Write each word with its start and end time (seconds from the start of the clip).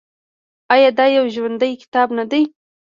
آیا 0.73 0.89
دا 0.97 1.05
یو 1.17 1.25
ژوندی 1.33 1.73
کتاب 1.81 2.07
نه 2.17 2.25
دی؟ 2.31 2.41